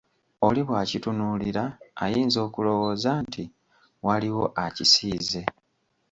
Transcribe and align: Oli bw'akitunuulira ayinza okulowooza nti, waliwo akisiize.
Oli 0.47 0.61
bw'akitunuulira 0.67 1.63
ayinza 2.03 2.39
okulowooza 2.47 3.11
nti, 3.25 3.43
waliwo 4.05 4.45
akisiize. 4.65 5.41